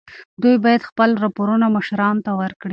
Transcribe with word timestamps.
دوی 0.41 0.55
باید 0.63 0.87
خپل 0.89 1.09
راپورونه 1.23 1.65
مشرانو 1.75 2.23
ته 2.25 2.31
ورکړي. 2.41 2.69